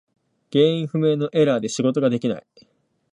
[0.51, 2.47] 原因不明のエラーで仕事ができない。